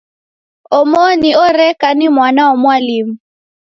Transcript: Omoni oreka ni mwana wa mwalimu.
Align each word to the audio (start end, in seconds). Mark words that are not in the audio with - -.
Omoni 0.79 1.29
oreka 1.45 1.87
ni 1.97 2.07
mwana 2.15 2.41
wa 2.47 2.55
mwalimu. 2.61 3.13